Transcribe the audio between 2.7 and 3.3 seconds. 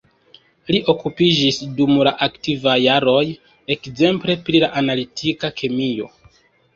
jaroj